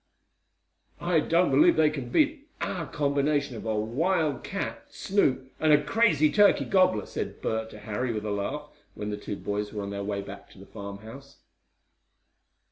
"I 0.99 1.19
don't 1.19 1.51
believe 1.51 1.75
they 1.75 1.91
can 1.91 2.09
beat 2.09 2.47
our 2.59 2.87
combination 2.87 3.55
of 3.55 3.67
a 3.67 3.75
wild 3.75 4.43
cat, 4.43 4.85
Snoop, 4.89 5.51
and 5.59 5.71
a 5.71 5.83
crazy 5.83 6.31
turkey 6.31 6.65
gobbler," 6.65 7.05
said 7.05 7.39
Bert 7.39 7.69
to 7.69 7.77
Harry 7.77 8.11
with 8.11 8.25
a 8.25 8.31
laugh, 8.31 8.71
when 8.95 9.11
the 9.11 9.15
two 9.17 9.35
boys 9.35 9.71
were 9.71 9.83
on 9.83 9.91
their 9.91 10.03
way 10.03 10.21
back 10.21 10.49
to 10.53 10.57
the 10.57 10.65
farmhouse. 10.65 11.37